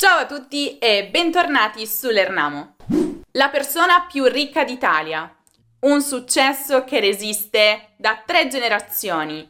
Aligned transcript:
Ciao 0.00 0.18
a 0.18 0.26
tutti 0.26 0.78
e 0.78 1.08
bentornati 1.10 1.84
sull'Ernamo. 1.84 2.76
La 3.32 3.48
persona 3.48 4.06
più 4.08 4.26
ricca 4.26 4.62
d'Italia. 4.62 5.36
Un 5.80 6.00
successo 6.02 6.84
che 6.84 7.00
resiste 7.00 7.94
da 7.96 8.22
tre 8.24 8.46
generazioni. 8.46 9.44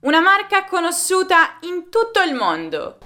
Una 0.00 0.20
marca 0.20 0.64
conosciuta 0.64 1.58
in 1.64 1.90
tutto 1.90 2.22
il 2.22 2.32
mondo. 2.32 2.96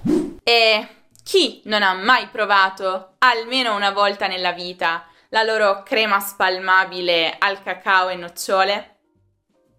E 0.45 1.09
chi 1.25 1.63
non 1.65 1.83
ha 1.83 1.95
mai 1.95 2.29
provato, 2.29 3.17
almeno 3.19 3.75
una 3.75 3.91
volta 3.91 4.29
nella 4.29 4.53
vita, 4.53 5.05
la 5.31 5.43
loro 5.43 5.83
crema 5.83 6.21
spalmabile 6.21 7.35
al 7.41 7.61
cacao 7.61 8.09
e 8.09 8.15
nocciole? 8.15 8.99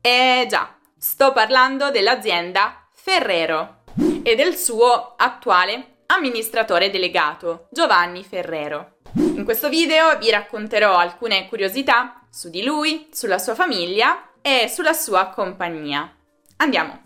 Eh 0.01 0.47
già, 0.49 0.75
sto 0.99 1.31
parlando 1.31 1.91
dell'azienda 1.91 2.85
Ferrero 2.91 3.83
e 4.21 4.35
del 4.35 4.57
suo 4.57 5.13
attuale 5.15 5.93
amministratore 6.07 6.89
delegato 6.89 7.67
Giovanni 7.71 8.23
Ferrero. 8.23 8.97
In 9.13 9.43
questo 9.43 9.69
video 9.69 10.17
vi 10.17 10.29
racconterò 10.29 10.95
alcune 10.97 11.47
curiosità 11.47 12.21
su 12.29 12.49
di 12.49 12.63
lui, 12.63 13.07
sulla 13.11 13.37
sua 13.37 13.55
famiglia 13.55 14.31
e 14.41 14.67
sulla 14.67 14.93
sua 14.93 15.29
compagnia. 15.29 16.13
Andiamo! 16.57 17.03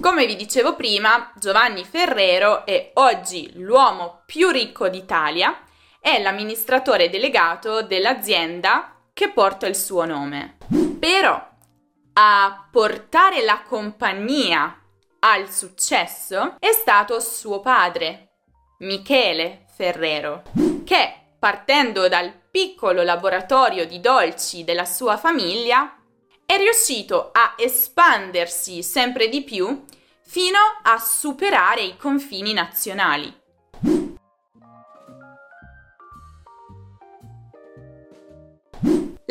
Come 0.00 0.26
vi 0.26 0.36
dicevo 0.36 0.74
prima, 0.74 1.32
Giovanni 1.36 1.84
Ferrero 1.84 2.64
è 2.64 2.92
oggi 2.94 3.52
l'uomo 3.56 4.22
più 4.26 4.48
ricco 4.48 4.88
d'Italia 4.88 5.62
e 6.00 6.20
l'amministratore 6.20 7.10
delegato 7.10 7.82
dell'azienda 7.82 8.94
che 9.12 9.30
porta 9.30 9.66
il 9.66 9.76
suo 9.76 10.04
nome. 10.04 10.56
Però 10.98 11.47
a 12.20 12.66
portare 12.68 13.44
la 13.44 13.62
compagnia 13.62 14.76
al 15.20 15.52
successo 15.52 16.56
è 16.58 16.72
stato 16.72 17.20
suo 17.20 17.60
padre, 17.60 18.38
Michele 18.78 19.66
Ferrero, 19.76 20.42
che 20.84 21.14
partendo 21.38 22.08
dal 22.08 22.32
piccolo 22.50 23.04
laboratorio 23.04 23.86
di 23.86 24.00
dolci 24.00 24.64
della 24.64 24.84
sua 24.84 25.16
famiglia 25.16 25.96
è 26.44 26.56
riuscito 26.56 27.30
a 27.32 27.54
espandersi 27.56 28.82
sempre 28.82 29.28
di 29.28 29.44
più 29.44 29.84
fino 30.20 30.58
a 30.82 30.98
superare 30.98 31.82
i 31.82 31.96
confini 31.96 32.52
nazionali. 32.52 33.32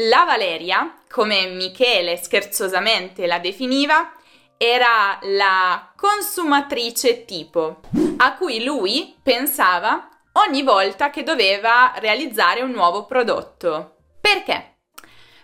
La 0.01 0.25
Valeria, 0.25 0.93
come 1.09 1.47
Michele 1.47 2.17
scherzosamente 2.17 3.25
la 3.25 3.39
definiva, 3.39 4.11
era 4.55 5.17
la 5.23 5.91
consumatrice 5.95 7.25
tipo, 7.25 7.79
a 8.17 8.35
cui 8.35 8.63
lui 8.63 9.17
pensava 9.23 10.07
ogni 10.33 10.61
volta 10.61 11.09
che 11.09 11.23
doveva 11.23 11.93
realizzare 11.95 12.61
un 12.61 12.69
nuovo 12.69 13.05
prodotto. 13.05 13.95
Perché? 14.21 14.75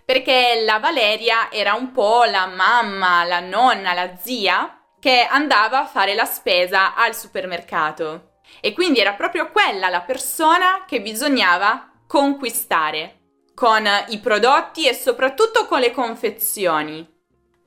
Perché 0.06 0.62
la 0.64 0.78
Valeria 0.78 1.50
era 1.52 1.74
un 1.74 1.92
po' 1.92 2.24
la 2.26 2.46
mamma, 2.46 3.24
la 3.24 3.40
nonna, 3.40 3.94
la 3.94 4.16
zia 4.18 4.84
che 5.00 5.28
andava 5.28 5.80
a 5.80 5.88
fare 5.88 6.14
la 6.14 6.26
spesa 6.26 6.94
al 6.94 7.16
supermercato. 7.16 8.34
E 8.62 8.74
quindi 8.74 9.00
era 9.00 9.14
proprio 9.14 9.50
quella 9.50 9.90
la 9.90 10.02
persona 10.02 10.84
che 10.86 11.02
bisognava 11.02 11.90
conquistare 12.06 13.22
con 13.54 13.88
i 14.08 14.20
prodotti 14.20 14.88
e 14.88 14.94
soprattutto 14.94 15.66
con 15.66 15.80
le 15.80 15.92
confezioni, 15.92 17.08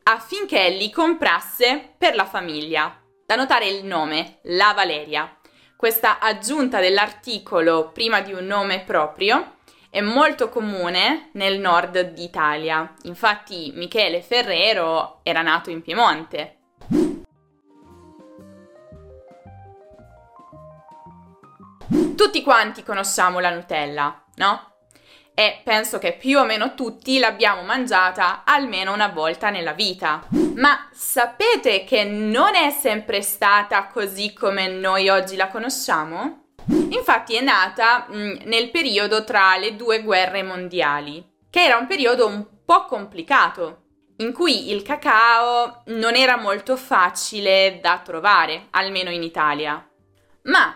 affinché 0.04 0.68
li 0.70 0.90
comprasse 0.90 1.94
per 1.96 2.14
la 2.14 2.26
famiglia. 2.26 3.00
Da 3.24 3.34
notare 3.34 3.66
il 3.66 3.84
nome, 3.84 4.38
La 4.44 4.72
Valeria. 4.74 5.36
Questa 5.76 6.18
aggiunta 6.18 6.80
dell'articolo 6.80 7.90
prima 7.92 8.20
di 8.20 8.32
un 8.32 8.46
nome 8.46 8.80
proprio 8.80 9.54
è 9.90 10.00
molto 10.00 10.48
comune 10.48 11.30
nel 11.32 11.58
nord 11.58 12.12
d'Italia. 12.12 12.94
Infatti 13.02 13.72
Michele 13.74 14.22
Ferrero 14.22 15.20
era 15.22 15.42
nato 15.42 15.70
in 15.70 15.82
Piemonte. 15.82 16.58
Tutti 22.16 22.42
quanti 22.42 22.82
conosciamo 22.82 23.38
la 23.38 23.50
Nutella, 23.50 24.24
no? 24.36 24.75
E 25.38 25.60
penso 25.62 25.98
che 25.98 26.14
più 26.14 26.38
o 26.38 26.46
meno 26.46 26.74
tutti 26.74 27.18
l'abbiamo 27.18 27.60
mangiata 27.60 28.42
almeno 28.46 28.94
una 28.94 29.08
volta 29.08 29.50
nella 29.50 29.74
vita. 29.74 30.26
Ma 30.54 30.88
sapete 30.92 31.84
che 31.84 32.04
non 32.04 32.54
è 32.54 32.70
sempre 32.70 33.20
stata 33.20 33.86
così 33.88 34.32
come 34.32 34.66
noi 34.66 35.10
oggi 35.10 35.36
la 35.36 35.48
conosciamo? 35.48 36.54
Infatti 36.88 37.34
è 37.34 37.42
nata 37.42 38.06
mh, 38.08 38.16
mm, 38.16 38.36
nel 38.44 38.70
periodo 38.70 39.24
tra 39.24 39.58
le 39.58 39.76
due 39.76 40.02
guerre 40.02 40.42
mondiali, 40.42 41.22
che 41.50 41.62
era 41.62 41.76
un 41.76 41.86
periodo 41.86 42.26
un 42.26 42.64
po' 42.64 42.86
complicato, 42.86 43.82
in 44.16 44.32
cui 44.32 44.70
il 44.70 44.82
cacao 44.82 45.82
non 45.88 46.14
era 46.14 46.38
molto 46.38 46.78
facile 46.78 47.78
da 47.82 48.00
trovare, 48.02 48.68
almeno 48.70 49.10
in 49.10 49.22
Italia. 49.22 49.86
Ma 50.44 50.74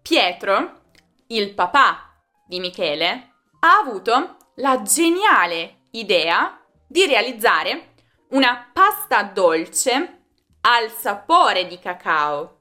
Pietro, 0.00 0.80
il 1.26 1.52
papà 1.52 2.22
di 2.46 2.58
Michele, 2.58 3.34
ha 3.60 3.78
avuto 3.78 4.36
la 4.56 4.82
geniale 4.82 5.82
idea 5.92 6.60
di 6.86 7.06
realizzare 7.06 7.94
una 8.30 8.70
pasta 8.72 9.22
dolce 9.22 10.22
al 10.62 10.90
sapore 10.90 11.66
di 11.66 11.78
cacao. 11.78 12.58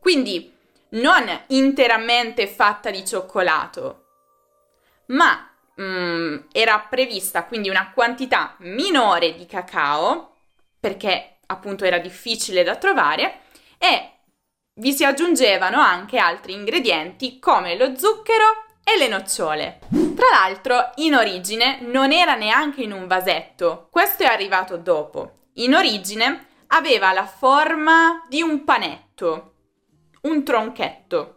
Quindi 0.00 0.54
non 0.90 1.28
interamente 1.48 2.46
fatta 2.46 2.90
di 2.90 3.04
cioccolato, 3.04 4.04
ma 5.06 5.50
mm, 5.80 6.36
era 6.52 6.78
prevista 6.88 7.44
quindi 7.44 7.68
una 7.68 7.90
quantità 7.92 8.54
minore 8.60 9.34
di 9.34 9.46
cacao, 9.46 10.36
perché 10.80 11.38
appunto 11.46 11.84
era 11.84 11.98
difficile 11.98 12.62
da 12.62 12.76
trovare, 12.76 13.40
e 13.78 14.12
vi 14.74 14.92
si 14.92 15.04
aggiungevano 15.04 15.78
anche 15.80 16.18
altri 16.18 16.52
ingredienti 16.52 17.38
come 17.38 17.76
lo 17.76 17.96
zucchero 17.96 18.64
e 18.84 18.96
le 18.96 19.08
nocciole. 19.08 20.07
Tra 20.18 20.26
l'altro, 20.32 20.90
in 20.96 21.14
origine 21.14 21.78
non 21.82 22.10
era 22.10 22.34
neanche 22.34 22.82
in 22.82 22.90
un 22.90 23.06
vasetto, 23.06 23.86
questo 23.88 24.24
è 24.24 24.26
arrivato 24.26 24.76
dopo. 24.76 25.50
In 25.58 25.76
origine 25.76 26.48
aveva 26.66 27.12
la 27.12 27.24
forma 27.24 28.26
di 28.28 28.42
un 28.42 28.64
panetto, 28.64 29.52
un 30.22 30.42
tronchetto. 30.42 31.36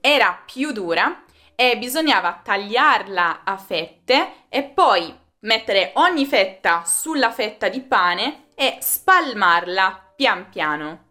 Era 0.00 0.42
più 0.46 0.72
dura 0.72 1.24
e 1.54 1.76
bisognava 1.76 2.40
tagliarla 2.42 3.42
a 3.44 3.58
fette 3.58 4.46
e 4.48 4.62
poi 4.62 5.14
mettere 5.40 5.90
ogni 5.96 6.24
fetta 6.24 6.84
sulla 6.86 7.30
fetta 7.32 7.68
di 7.68 7.82
pane 7.82 8.52
e 8.54 8.78
spalmarla 8.80 10.14
pian 10.16 10.48
piano. 10.48 11.04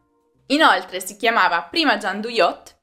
Inoltre 0.47 0.99
si 0.99 1.17
chiamava 1.17 1.61
prima 1.61 1.97
gianduiot, 1.97 2.79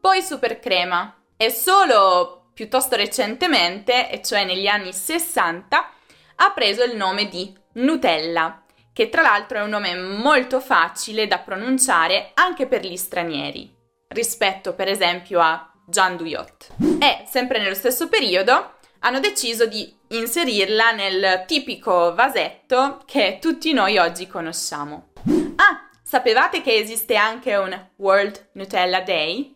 poi 0.00 0.22
super 0.22 0.58
crema 0.58 1.22
e 1.36 1.50
solo 1.50 2.45
piuttosto 2.56 2.96
recentemente, 2.96 4.08
e 4.10 4.22
cioè 4.22 4.46
negli 4.46 4.66
anni 4.66 4.90
60, 4.90 5.90
ha 6.36 6.50
preso 6.52 6.84
il 6.84 6.96
nome 6.96 7.28
di 7.28 7.54
Nutella, 7.72 8.62
che 8.94 9.10
tra 9.10 9.20
l'altro 9.20 9.58
è 9.58 9.60
un 9.60 9.68
nome 9.68 9.94
molto 9.94 10.58
facile 10.60 11.26
da 11.26 11.38
pronunciare 11.38 12.30
anche 12.32 12.66
per 12.66 12.82
gli 12.82 12.96
stranieri, 12.96 13.70
rispetto 14.08 14.72
per 14.72 14.88
esempio 14.88 15.38
a 15.38 15.70
Jean 15.86 16.16
Duyot. 16.16 16.68
E 16.98 17.26
sempre 17.28 17.58
nello 17.58 17.74
stesso 17.74 18.08
periodo 18.08 18.76
hanno 19.00 19.20
deciso 19.20 19.66
di 19.66 19.94
inserirla 20.08 20.92
nel 20.92 21.44
tipico 21.46 22.14
vasetto 22.14 23.02
che 23.04 23.36
tutti 23.38 23.74
noi 23.74 23.98
oggi 23.98 24.26
conosciamo. 24.26 25.08
Ah, 25.56 25.90
sapevate 26.02 26.62
che 26.62 26.74
esiste 26.76 27.16
anche 27.16 27.54
un 27.54 27.88
World 27.96 28.48
Nutella 28.52 29.02
Day? 29.02 29.54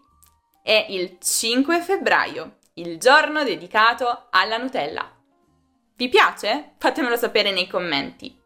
È 0.62 0.84
il 0.90 1.16
5 1.18 1.80
febbraio 1.80 2.58
il 2.74 2.98
giorno 2.98 3.42
dedicato 3.42 4.26
alla 4.30 4.56
Nutella. 4.56 5.10
Vi 5.96 6.08
piace? 6.08 6.74
Fatemelo 6.78 7.16
sapere 7.16 7.50
nei 7.50 7.66
commenti. 7.66 8.38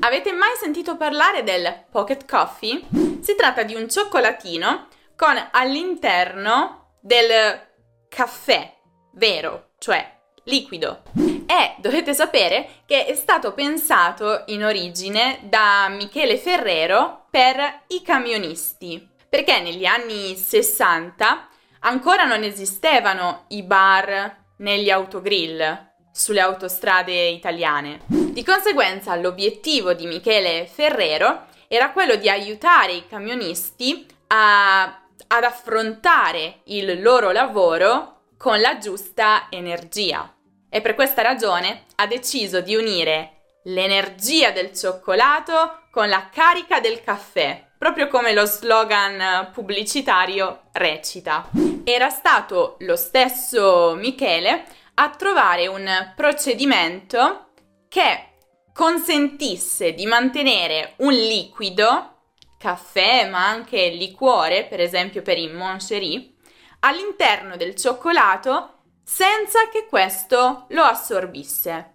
Avete 0.00 0.32
mai 0.32 0.56
sentito 0.58 0.96
parlare 0.96 1.44
del 1.44 1.84
Pocket 1.90 2.26
Coffee? 2.26 2.82
Si 3.20 3.34
tratta 3.36 3.62
di 3.62 3.74
un 3.74 3.88
cioccolatino 3.88 4.88
con 5.14 5.36
all'interno 5.52 6.96
del 7.00 7.68
caffè 8.08 8.78
vero, 9.12 9.72
cioè 9.78 10.18
liquido. 10.44 11.02
E 11.50 11.74
dovete 11.78 12.14
sapere 12.14 12.68
che 12.86 13.06
è 13.06 13.14
stato 13.16 13.52
pensato 13.54 14.44
in 14.46 14.62
origine 14.62 15.40
da 15.42 15.88
Michele 15.88 16.38
Ferrero 16.38 17.26
per 17.28 17.82
i 17.88 18.02
camionisti, 18.02 19.04
perché 19.28 19.58
negli 19.60 19.84
anni 19.84 20.36
60 20.36 21.48
ancora 21.80 22.22
non 22.22 22.44
esistevano 22.44 23.46
i 23.48 23.64
bar 23.64 24.36
negli 24.58 24.90
autogrill, 24.90 25.88
sulle 26.12 26.38
autostrade 26.38 27.26
italiane. 27.26 28.02
Di 28.06 28.44
conseguenza 28.44 29.16
l'obiettivo 29.16 29.92
di 29.92 30.06
Michele 30.06 30.70
Ferrero 30.72 31.46
era 31.66 31.90
quello 31.90 32.14
di 32.14 32.30
aiutare 32.30 32.92
i 32.92 33.08
camionisti 33.08 34.06
a, 34.28 34.84
ad 34.84 35.42
affrontare 35.42 36.60
il 36.66 37.02
loro 37.02 37.32
lavoro 37.32 38.20
con 38.36 38.60
la 38.60 38.78
giusta 38.78 39.48
energia. 39.50 40.32
E 40.70 40.80
per 40.80 40.94
questa 40.94 41.22
ragione 41.22 41.86
ha 41.96 42.06
deciso 42.06 42.60
di 42.60 42.76
unire 42.76 43.58
l'energia 43.64 44.52
del 44.52 44.72
cioccolato 44.72 45.82
con 45.90 46.08
la 46.08 46.28
carica 46.32 46.78
del 46.78 47.02
caffè, 47.02 47.72
proprio 47.76 48.06
come 48.06 48.32
lo 48.32 48.44
slogan 48.46 49.50
pubblicitario 49.52 50.68
recita. 50.72 51.50
Era 51.82 52.08
stato 52.08 52.76
lo 52.80 52.94
stesso 52.94 53.94
Michele 53.96 54.64
a 54.94 55.10
trovare 55.10 55.66
un 55.66 56.12
procedimento 56.14 57.52
che 57.88 58.26
consentisse 58.72 59.92
di 59.92 60.06
mantenere 60.06 60.94
un 60.98 61.12
liquido, 61.12 62.18
caffè 62.58 63.28
ma 63.28 63.46
anche 63.48 63.88
liquore, 63.88 64.64
per 64.66 64.80
esempio 64.80 65.22
per 65.22 65.36
i 65.36 65.52
Moncherie, 65.52 66.34
all'interno 66.80 67.56
del 67.56 67.74
cioccolato 67.74 68.79
senza 69.12 69.68
che 69.68 69.86
questo 69.86 70.66
lo 70.68 70.84
assorbisse. 70.84 71.94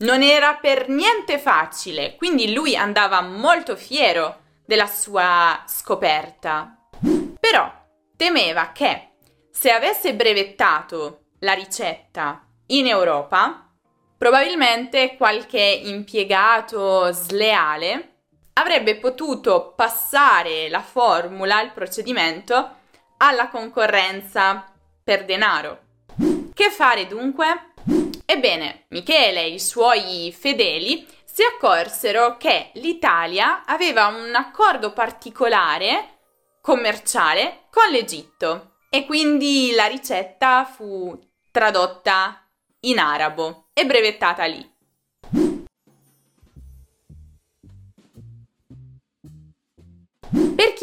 Non 0.00 0.20
era 0.20 0.56
per 0.56 0.90
niente 0.90 1.38
facile, 1.38 2.16
quindi 2.16 2.52
lui 2.52 2.76
andava 2.76 3.22
molto 3.22 3.76
fiero 3.76 4.42
della 4.66 4.86
sua 4.86 5.64
scoperta. 5.66 6.76
Però 7.40 7.72
temeva 8.14 8.72
che 8.72 9.12
se 9.50 9.70
avesse 9.70 10.14
brevettato 10.14 11.22
la 11.40 11.54
ricetta 11.54 12.46
in 12.66 12.86
Europa, 12.86 13.66
probabilmente 14.18 15.16
qualche 15.16 15.62
impiegato 15.62 17.10
sleale 17.10 18.16
avrebbe 18.52 18.98
potuto 18.98 19.72
passare 19.74 20.68
la 20.68 20.82
formula, 20.82 21.62
il 21.62 21.72
procedimento, 21.72 22.76
alla 23.16 23.48
concorrenza 23.48 24.70
per 25.02 25.24
denaro. 25.24 25.88
Che 26.60 26.70
fare 26.70 27.06
dunque? 27.06 27.72
Ebbene, 28.26 28.84
Michele 28.88 29.44
e 29.44 29.54
i 29.54 29.58
suoi 29.58 30.30
fedeli 30.30 31.06
si 31.24 31.40
accorsero 31.42 32.36
che 32.36 32.72
l'Italia 32.74 33.64
aveva 33.64 34.08
un 34.08 34.34
accordo 34.34 34.92
particolare 34.92 36.18
commerciale 36.60 37.68
con 37.70 37.90
l'Egitto 37.90 38.76
e 38.90 39.06
quindi 39.06 39.72
la 39.74 39.86
ricetta 39.86 40.66
fu 40.66 41.18
tradotta 41.50 42.46
in 42.80 42.98
arabo 42.98 43.70
e 43.72 43.86
brevettata 43.86 44.44
lì. 44.44 44.69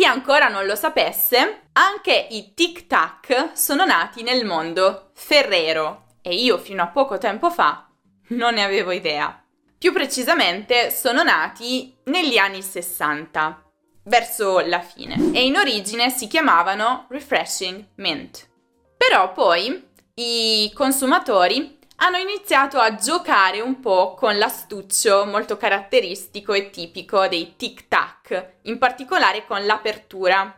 Ancora 0.08 0.48
non 0.48 0.66
lo 0.66 0.76
sapesse, 0.76 1.70
anche 1.74 2.28
i 2.32 2.54
Tic 2.54 2.88
Tac 2.88 3.52
sono 3.54 3.86
nati 3.86 4.24
nel 4.24 4.46
mondo 4.46 5.12
ferrero 5.14 6.06
e 6.22 6.34
io 6.34 6.58
fino 6.58 6.82
a 6.82 6.88
poco 6.88 7.18
tempo 7.18 7.50
fa 7.52 7.88
non 8.30 8.56
ne 8.56 8.64
avevo 8.64 8.92
idea. 8.92 9.42
Più 9.78 9.94
precisamente 9.94 10.90
sono 10.90 11.22
nati 11.22 11.96
negli 12.06 12.38
anni 12.38 12.64
60, 12.64 13.64
verso 14.06 14.60
la 14.60 14.80
fine, 14.80 15.32
e 15.34 15.46
in 15.46 15.56
origine 15.56 16.10
si 16.10 16.28
chiamavano 16.28 17.06
Refreshing 17.10 17.86
Mint. 17.96 18.50
Però 18.98 19.32
poi 19.34 19.86
i 20.16 20.72
consumatori 20.74 21.77
hanno 21.98 22.18
iniziato 22.18 22.78
a 22.80 22.96
giocare 22.96 23.62
un 23.62 23.80
po' 23.80 24.14
con 24.14 24.38
l'astuccio 24.38 25.26
molto 25.26 25.58
caratteristico 25.58 26.54
e 26.54 26.70
tipico 26.70 27.28
dei 27.28 27.56
tic 27.56 27.88
tac, 27.88 28.58
in 28.64 28.78
particolare 28.78 29.46
con 29.46 29.66
l'apertura 29.66 30.56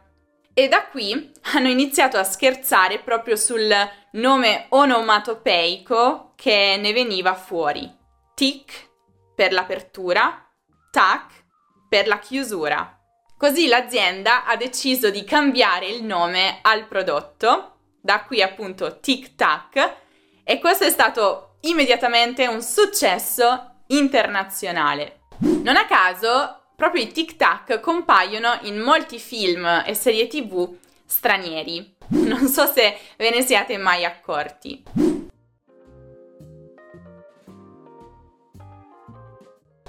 e 0.54 0.68
da 0.68 0.86
qui 0.88 1.32
hanno 1.54 1.70
iniziato 1.70 2.18
a 2.18 2.24
scherzare 2.24 3.00
proprio 3.00 3.38
sul 3.38 3.72
nome 4.12 4.66
onomatopeico 4.70 6.34
che 6.36 6.78
ne 6.78 6.92
veniva 6.92 7.34
fuori. 7.34 7.90
Tic 8.34 8.90
per 9.34 9.54
l'apertura, 9.54 10.46
tac 10.92 11.32
per 11.88 12.08
la 12.08 12.20
chiusura. 12.20 12.98
Così 13.38 13.68
l'azienda 13.68 14.44
ha 14.44 14.58
deciso 14.58 15.10
di 15.10 15.24
cambiare 15.24 15.88
il 15.88 16.04
nome 16.04 16.60
al 16.62 16.86
prodotto, 16.88 17.76
da 18.02 18.24
qui 18.24 18.42
appunto 18.42 19.00
Tic 19.00 19.36
Tac, 19.36 19.96
e 20.50 20.57
questo 20.57 20.84
è 20.84 20.90
stato 20.90 21.57
immediatamente 21.60 22.48
un 22.48 22.63
successo 22.63 23.81
internazionale. 23.90 25.19
Non 25.42 25.75
a 25.75 25.86
caso 25.86 26.62
proprio 26.75 27.04
i 27.04 27.12
tic 27.12 27.36
tac 27.36 27.80
compaiono 27.80 28.57
in 28.62 28.80
molti 28.80 29.19
film 29.19 29.84
e 29.86 29.94
serie 29.94 30.25
tv 30.25 30.75
stranieri. 31.06 31.98
Non 32.07 32.48
so 32.48 32.66
se 32.66 32.98
ve 33.16 33.30
ne 33.30 33.44
siate 33.44 33.78
mai 33.78 34.04
accorti. 34.06 34.84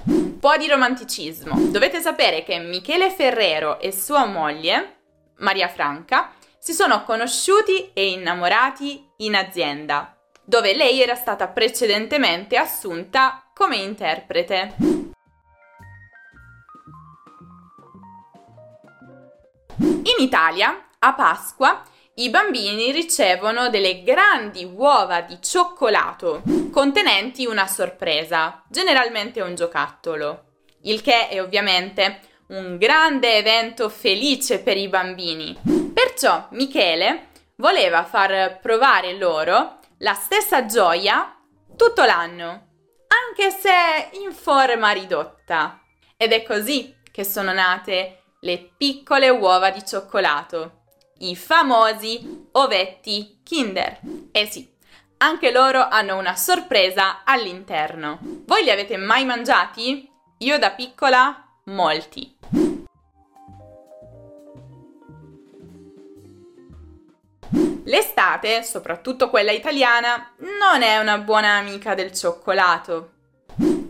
Un 0.04 0.38
po' 0.38 0.56
di 0.58 0.68
romanticismo. 0.68 1.54
Dovete 1.70 2.02
sapere 2.02 2.42
che 2.42 2.58
Michele 2.58 3.10
Ferrero 3.10 3.80
e 3.80 3.92
sua 3.92 4.26
moglie, 4.26 4.96
Maria 5.36 5.68
Franca, 5.68 6.32
si 6.58 6.74
sono 6.74 7.02
conosciuti 7.04 7.92
e 7.94 8.10
innamorati 8.10 9.08
in 9.18 9.34
azienda, 9.34 10.19
dove 10.50 10.74
lei 10.74 11.00
era 11.00 11.14
stata 11.14 11.46
precedentemente 11.46 12.56
assunta 12.56 13.44
come 13.54 13.76
interprete. 13.76 14.74
In 19.78 20.16
Italia, 20.18 20.88
a 20.98 21.14
Pasqua, 21.14 21.84
i 22.14 22.30
bambini 22.30 22.90
ricevono 22.90 23.70
delle 23.70 24.02
grandi 24.02 24.64
uova 24.64 25.20
di 25.20 25.38
cioccolato 25.40 26.42
contenenti 26.72 27.46
una 27.46 27.68
sorpresa, 27.68 28.64
generalmente 28.68 29.40
un 29.42 29.54
giocattolo, 29.54 30.46
il 30.82 31.00
che 31.00 31.28
è 31.28 31.40
ovviamente 31.40 32.22
un 32.48 32.76
grande 32.76 33.36
evento 33.36 33.88
felice 33.88 34.58
per 34.58 34.76
i 34.76 34.88
bambini. 34.88 35.56
Perciò 35.94 36.48
Michele 36.50 37.28
voleva 37.54 38.02
far 38.02 38.58
provare 38.60 39.16
loro 39.16 39.78
la 40.02 40.14
stessa 40.14 40.64
gioia 40.66 41.36
tutto 41.76 42.04
l'anno, 42.04 42.68
anche 43.08 43.50
se 43.50 44.10
in 44.22 44.32
forma 44.32 44.90
ridotta. 44.92 45.80
Ed 46.16 46.32
è 46.32 46.42
così 46.42 46.94
che 47.10 47.24
sono 47.24 47.52
nate 47.52 48.22
le 48.40 48.72
piccole 48.76 49.28
uova 49.28 49.70
di 49.70 49.84
cioccolato, 49.84 50.82
i 51.18 51.36
famosi 51.36 52.48
ovetti 52.52 53.40
Kinder. 53.42 54.00
Eh 54.32 54.46
sì, 54.46 54.70
anche 55.18 55.50
loro 55.50 55.86
hanno 55.88 56.16
una 56.16 56.34
sorpresa 56.34 57.22
all'interno. 57.24 58.18
Voi 58.22 58.62
li 58.62 58.70
avete 58.70 58.96
mai 58.96 59.24
mangiati? 59.24 60.10
Io 60.38 60.58
da 60.58 60.70
piccola 60.70 61.46
molti. 61.64 62.38
L'estate, 67.90 68.62
soprattutto 68.62 69.28
quella 69.28 69.50
italiana, 69.50 70.32
non 70.38 70.82
è 70.82 70.98
una 70.98 71.18
buona 71.18 71.56
amica 71.56 71.94
del 71.94 72.12
cioccolato. 72.12 73.14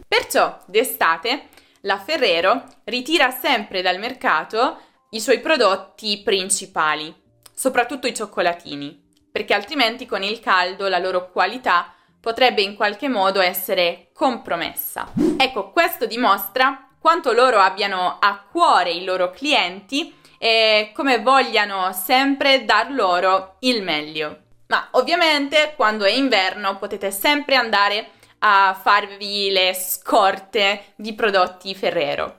Perciò 0.09 0.59
d'estate 0.65 1.49
la 1.83 1.99
Ferrero 1.99 2.65
ritira 2.85 3.31
sempre 3.31 3.83
dal 3.83 3.99
mercato 3.99 4.81
i 5.11 5.21
suoi 5.21 5.41
prodotti 5.41 6.23
principali, 6.25 7.15
soprattutto 7.53 8.07
i 8.07 8.15
cioccolatini, 8.15 9.29
perché 9.31 9.53
altrimenti 9.53 10.07
con 10.07 10.23
il 10.23 10.41
caldo 10.41 10.89
la 10.89 10.99
loro 10.99 11.31
qualità 11.31 11.93
potrebbe 12.19 12.63
in 12.63 12.77
qualche 12.77 13.09
modo 13.09 13.43
essere 13.43 14.09
compromessa. 14.15 15.13
Ecco, 15.37 15.73
questo 15.73 16.07
dimostra 16.07 16.89
quanto 16.99 17.33
loro 17.33 17.59
abbiano 17.59 18.17
a 18.19 18.47
cuore 18.51 18.93
i 18.93 19.05
loro 19.05 19.31
clienti 19.31 20.15
e 20.43 20.93
come 20.95 21.21
vogliano 21.21 21.93
sempre 21.93 22.65
dar 22.65 22.91
loro 22.91 23.57
il 23.61 23.83
meglio. 23.83 24.45
Ma 24.69 24.89
ovviamente 24.93 25.75
quando 25.77 26.05
è 26.05 26.11
inverno 26.11 26.79
potete 26.79 27.11
sempre 27.11 27.57
andare 27.57 28.13
a 28.39 28.75
farvi 28.81 29.51
le 29.51 29.75
scorte 29.75 30.93
di 30.97 31.13
prodotti 31.13 31.75
Ferrero. 31.75 32.39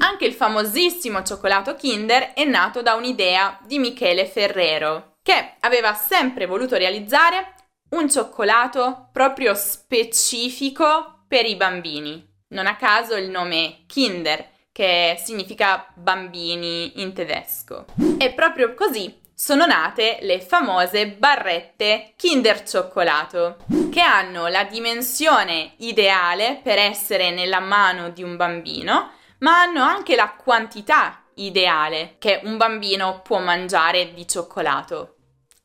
Anche 0.00 0.24
il 0.24 0.32
famosissimo 0.32 1.22
cioccolato 1.22 1.76
Kinder 1.76 2.32
è 2.32 2.42
nato 2.44 2.82
da 2.82 2.94
un'idea 2.94 3.56
di 3.62 3.78
Michele 3.78 4.26
Ferrero, 4.26 5.12
che 5.22 5.54
aveva 5.60 5.94
sempre 5.94 6.46
voluto 6.46 6.76
realizzare 6.76 7.54
un 7.90 8.10
cioccolato 8.10 9.10
proprio 9.12 9.54
specifico 9.54 11.22
per 11.28 11.46
i 11.46 11.54
bambini. 11.54 12.27
Non 12.50 12.66
a 12.66 12.76
caso 12.76 13.14
il 13.16 13.28
nome 13.28 13.84
Kinder, 13.86 14.48
che 14.72 15.20
significa 15.22 15.86
bambini 15.94 17.02
in 17.02 17.12
tedesco. 17.12 17.84
E 18.16 18.32
proprio 18.32 18.72
così 18.72 19.20
sono 19.34 19.66
nate 19.66 20.18
le 20.22 20.40
famose 20.40 21.08
barrette 21.08 22.14
Kinder 22.16 22.62
Cioccolato, 22.62 23.58
che 23.90 24.00
hanno 24.00 24.46
la 24.46 24.64
dimensione 24.64 25.74
ideale 25.78 26.60
per 26.62 26.78
essere 26.78 27.30
nella 27.30 27.60
mano 27.60 28.08
di 28.08 28.22
un 28.22 28.36
bambino, 28.36 29.10
ma 29.40 29.60
hanno 29.60 29.82
anche 29.82 30.16
la 30.16 30.32
quantità 30.32 31.24
ideale 31.34 32.16
che 32.18 32.40
un 32.44 32.56
bambino 32.56 33.20
può 33.22 33.40
mangiare 33.40 34.14
di 34.14 34.26
cioccolato. 34.26 35.16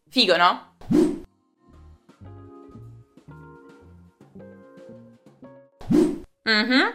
Figo, 0.09 0.35
no? 0.35 0.72
Mm-hmm. 6.47 6.87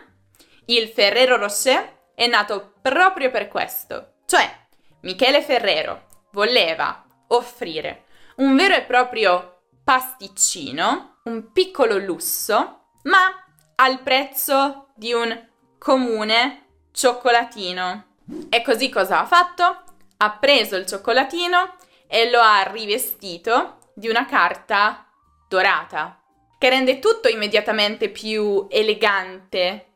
Il 0.67 0.89
Ferrero 0.89 1.37
Rocher 1.37 2.11
è 2.15 2.27
nato 2.27 2.75
proprio 2.83 3.31
per 3.31 3.49
questo. 3.49 4.15
Cioè, 4.27 4.67
Michele 5.03 5.43
Ferrero 5.43 6.07
voleva 6.33 7.05
offrire 7.29 8.05
un 8.37 8.55
vero 8.57 8.75
e 8.75 8.83
proprio 8.83 9.63
pasticcino, 9.83 11.21
un 11.25 11.53
piccolo 11.53 11.97
lusso, 11.99 12.91
ma 13.05 13.45
al 13.77 14.01
prezzo 14.03 14.89
di 14.95 15.13
un 15.13 15.47
comune 15.79 16.67
cioccolatino. 16.93 18.07
E 18.51 18.63
così 18.63 18.91
cosa 18.91 19.21
ha 19.21 19.27
fatto? 19.27 19.83
Ha 20.19 20.31
preso 20.33 20.77
il 20.77 20.87
cioccolatino 20.87 21.77
e 22.07 22.31
lo 22.31 22.41
ha 22.41 22.63
rivestito 22.63 23.79
di 23.95 24.09
una 24.09 24.27
carta 24.27 25.07
dorata, 25.49 26.18
che 26.59 26.69
rende 26.69 26.99
tutto 26.99 27.29
immediatamente 27.29 28.11
più 28.11 28.67
elegante, 28.69 29.87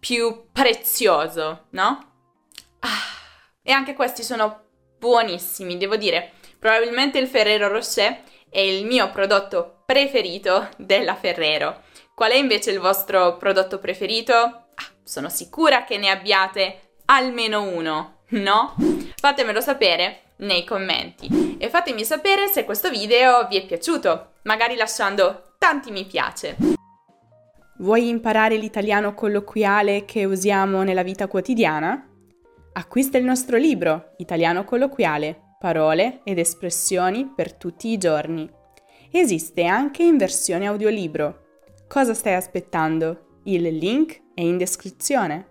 più 0.00 0.48
prezioso, 0.52 1.66
no? 1.70 2.12
Ah, 2.80 2.88
e 3.62 3.72
anche 3.72 3.94
questi 3.94 4.22
sono 4.22 4.64
buonissimi, 4.98 5.76
devo 5.76 5.96
dire. 5.96 6.32
Probabilmente 6.58 7.18
il 7.18 7.28
Ferrero 7.28 7.68
Rocher 7.68 8.22
è 8.50 8.58
il 8.58 8.84
mio 8.84 9.10
prodotto 9.10 9.82
preferito 9.86 10.68
della 10.76 11.14
Ferrero. 11.14 11.82
Qual 12.14 12.32
è 12.32 12.36
invece 12.36 12.70
il 12.72 12.80
vostro 12.80 13.36
prodotto 13.36 13.78
preferito? 13.78 14.32
Ah, 14.32 14.92
sono 15.04 15.28
sicura 15.28 15.84
che 15.84 15.98
ne 15.98 16.10
abbiate 16.10 16.94
almeno 17.06 17.62
uno, 17.62 18.22
no? 18.30 18.74
Fatemelo 19.16 19.60
sapere 19.60 20.32
nei 20.38 20.64
commenti 20.64 21.56
e 21.58 21.68
fatemi 21.68 22.04
sapere 22.04 22.48
se 22.48 22.64
questo 22.64 22.90
video 22.90 23.46
vi 23.48 23.56
è 23.58 23.64
piaciuto, 23.64 24.32
magari 24.42 24.76
lasciando 24.76 25.45
tanti 25.58 25.90
mi 25.90 26.04
piace. 26.04 26.56
Vuoi 27.78 28.08
imparare 28.08 28.56
l'italiano 28.56 29.12
colloquiale 29.14 30.04
che 30.04 30.24
usiamo 30.24 30.82
nella 30.82 31.02
vita 31.02 31.28
quotidiana? 31.28 32.08
Acquista 32.72 33.18
il 33.18 33.24
nostro 33.24 33.56
libro 33.56 34.14
Italiano 34.16 34.64
colloquiale, 34.64 35.54
parole 35.58 36.20
ed 36.24 36.38
espressioni 36.38 37.26
per 37.26 37.54
tutti 37.54 37.88
i 37.88 37.98
giorni. 37.98 38.50
Esiste 39.10 39.64
anche 39.64 40.02
in 40.02 40.16
versione 40.16 40.66
audiolibro. 40.66 41.44
Cosa 41.88 42.14
stai 42.14 42.34
aspettando? 42.34 43.40
Il 43.44 43.62
link 43.62 44.22
è 44.34 44.40
in 44.40 44.56
descrizione. 44.56 45.50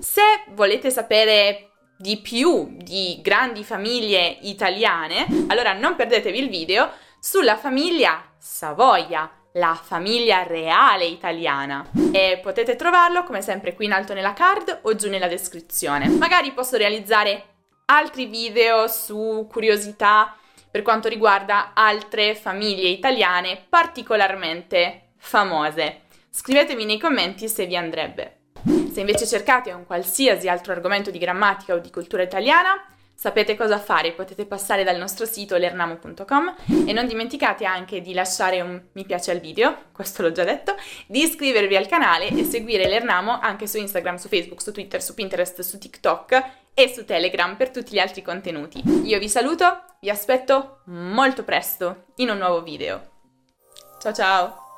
Se 0.00 0.22
volete 0.54 0.90
sapere 0.90 1.69
di 2.00 2.16
più 2.16 2.76
di 2.78 3.18
grandi 3.20 3.62
famiglie 3.62 4.38
italiane, 4.40 5.26
allora 5.48 5.74
non 5.74 5.96
perdetevi 5.96 6.38
il 6.38 6.48
video 6.48 6.90
sulla 7.20 7.58
famiglia 7.58 8.24
Savoia, 8.38 9.30
la 9.52 9.78
famiglia 9.78 10.44
reale 10.44 11.04
italiana. 11.04 11.86
E 12.10 12.40
potete 12.42 12.74
trovarlo 12.74 13.22
come 13.22 13.42
sempre 13.42 13.74
qui 13.74 13.84
in 13.84 13.92
alto 13.92 14.14
nella 14.14 14.32
card 14.32 14.78
o 14.84 14.94
giù 14.94 15.10
nella 15.10 15.28
descrizione. 15.28 16.08
Magari 16.08 16.52
posso 16.52 16.78
realizzare 16.78 17.48
altri 17.84 18.24
video 18.24 18.88
su 18.88 19.46
curiosità 19.50 20.34
per 20.70 20.80
quanto 20.80 21.06
riguarda 21.06 21.72
altre 21.74 22.34
famiglie 22.34 22.88
italiane 22.88 23.62
particolarmente 23.68 25.10
famose. 25.18 26.04
Scrivetemi 26.30 26.86
nei 26.86 26.98
commenti 26.98 27.46
se 27.46 27.66
vi 27.66 27.76
andrebbe. 27.76 28.39
Se 28.64 29.00
invece 29.00 29.26
cercate 29.26 29.72
un 29.72 29.86
qualsiasi 29.86 30.48
altro 30.48 30.72
argomento 30.72 31.10
di 31.10 31.18
grammatica 31.18 31.74
o 31.74 31.78
di 31.78 31.90
cultura 31.90 32.22
italiana, 32.22 32.84
sapete 33.14 33.54
cosa 33.54 33.78
fare, 33.78 34.12
potete 34.12 34.46
passare 34.46 34.82
dal 34.82 34.96
nostro 34.96 35.26
sito 35.26 35.56
lernamo.com 35.56 36.54
e 36.86 36.92
non 36.94 37.06
dimenticate 37.06 37.66
anche 37.66 38.00
di 38.00 38.14
lasciare 38.14 38.62
un 38.62 38.80
mi 38.92 39.04
piace 39.04 39.30
al 39.30 39.40
video, 39.40 39.76
questo 39.92 40.22
l'ho 40.22 40.32
già 40.32 40.44
detto, 40.44 40.74
di 41.06 41.22
iscrivervi 41.22 41.76
al 41.76 41.86
canale 41.86 42.28
e 42.28 42.44
seguire 42.44 42.88
Lernamo 42.88 43.38
anche 43.38 43.66
su 43.66 43.76
Instagram, 43.76 44.16
su 44.16 44.28
Facebook, 44.28 44.62
su 44.62 44.72
Twitter, 44.72 45.02
su 45.02 45.12
Pinterest, 45.12 45.60
su 45.60 45.78
TikTok 45.78 46.44
e 46.72 46.88
su 46.88 47.04
Telegram 47.04 47.56
per 47.56 47.70
tutti 47.70 47.92
gli 47.92 47.98
altri 47.98 48.22
contenuti. 48.22 48.82
Io 49.04 49.18
vi 49.18 49.28
saluto, 49.28 49.82
vi 50.00 50.08
aspetto 50.08 50.80
molto 50.86 51.44
presto 51.44 52.04
in 52.16 52.30
un 52.30 52.38
nuovo 52.38 52.62
video. 52.62 53.08
Ciao 54.00 54.14
ciao! 54.14 54.69